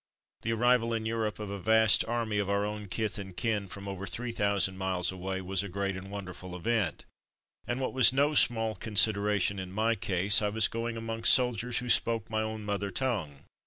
[0.41, 3.87] The arrival in Europe of a vast army of our own kith and kin, from
[3.87, 7.05] over three thousand miles away, was a great and wonderful event;
[7.67, 11.87] and what was no small consideration in my case, I was going amongst soldiers who
[11.89, 13.43] spoke my own mother tongue.